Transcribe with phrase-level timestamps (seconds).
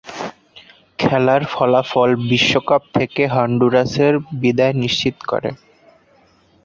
[0.99, 5.49] খেলার ফলাফল বিশ্বকাপ থেকে হন্ডুরাসের বিদায় নিশ্চিত করে।